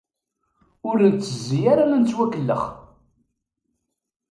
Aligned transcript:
Ur 0.89 0.95
nettezzi 1.09 1.59
ara 1.71 1.83
ad 1.85 1.91
nettwakellex. 2.01 2.63